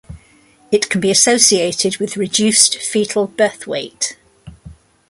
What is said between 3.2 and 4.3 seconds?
birth weight.